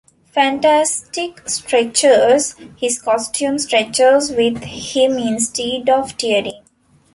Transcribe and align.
Fantastic 0.33 1.47
stretches, 1.47 2.55
his 2.75 2.99
costume 2.99 3.59
stretches 3.59 4.31
with 4.31 4.63
him 4.63 5.19
instead 5.19 5.89
of 5.91 6.17
tearing. 6.17 6.63